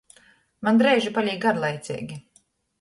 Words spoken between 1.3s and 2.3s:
garlaiceigi.